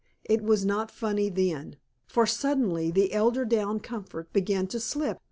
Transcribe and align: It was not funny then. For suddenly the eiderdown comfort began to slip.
It 0.25 0.41
was 0.41 0.65
not 0.65 0.89
funny 0.89 1.29
then. 1.29 1.75
For 2.07 2.25
suddenly 2.25 2.89
the 2.89 3.13
eiderdown 3.15 3.79
comfort 3.81 4.33
began 4.33 4.65
to 4.69 4.79
slip. 4.79 5.19